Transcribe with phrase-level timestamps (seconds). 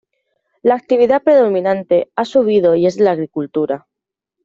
[0.63, 3.85] La actividad predominante ha sido y es la agricultura.